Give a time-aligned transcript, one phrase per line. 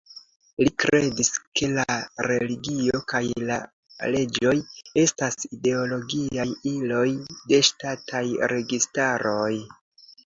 [0.61, 1.27] Li kredis
[1.59, 1.97] ke la
[2.27, 3.57] religio kaj la
[4.15, 4.55] leĝoj
[5.05, 7.07] estas ideologiaj iloj
[7.53, 8.25] de ŝtataj
[8.57, 9.55] registaroj.